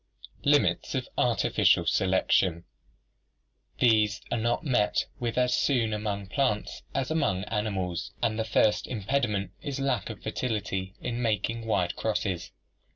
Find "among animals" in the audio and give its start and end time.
7.11-8.11